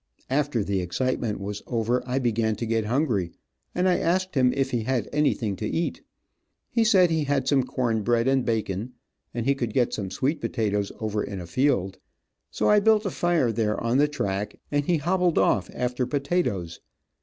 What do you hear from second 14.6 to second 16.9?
and he hobbled off after potatoes.